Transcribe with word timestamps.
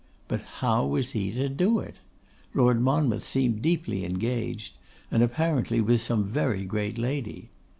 But 0.27 0.41
how 0.41 0.87
was 0.87 1.11
he 1.11 1.29
to 1.33 1.47
do 1.47 1.77
it? 1.77 1.97
Lord 2.55 2.81
Monmouth 2.81 3.21
seemed 3.21 3.61
deeply 3.61 4.03
engaged, 4.03 4.75
and 5.11 5.21
apparently 5.21 5.79
with 5.79 6.01
some 6.01 6.23
very 6.23 6.65
great 6.65 6.97
lady. 6.97 7.49